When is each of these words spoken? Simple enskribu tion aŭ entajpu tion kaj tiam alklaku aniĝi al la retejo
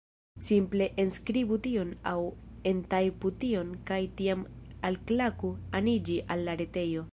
Simple 0.45 0.85
enskribu 1.01 1.57
tion 1.67 1.91
aŭ 2.13 2.23
entajpu 2.71 3.33
tion 3.45 3.69
kaj 3.91 4.01
tiam 4.23 4.43
alklaku 4.91 5.55
aniĝi 5.81 6.21
al 6.37 6.47
la 6.49 6.61
retejo 6.65 7.09